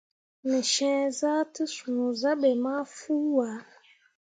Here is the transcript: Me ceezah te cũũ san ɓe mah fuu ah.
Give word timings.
Me 0.47 0.59
ceezah 0.71 1.43
te 1.53 1.63
cũũ 1.75 2.05
san 2.19 2.35
ɓe 2.41 2.49
mah 2.63 2.83
fuu 2.97 3.37
ah. 3.49 3.59